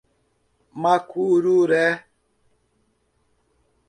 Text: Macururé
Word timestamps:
Macururé 0.81 1.83